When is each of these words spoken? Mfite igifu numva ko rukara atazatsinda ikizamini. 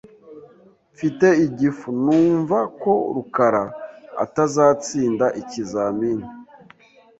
Mfite 0.93 1.27
igifu 1.45 1.87
numva 2.03 2.57
ko 2.81 2.93
rukara 3.15 3.63
atazatsinda 4.23 5.25
ikizamini. 5.41 6.27